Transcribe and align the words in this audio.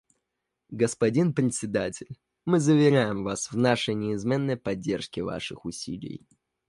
Господин 0.71 1.31
Председатель, 1.35 2.17
мы 2.43 2.59
заверяем 2.59 3.23
вас 3.23 3.51
в 3.51 3.55
нашей 3.55 3.93
неизменной 3.93 4.57
поддержке 4.57 5.21
ваших 5.21 5.63
усилий. 5.63 6.27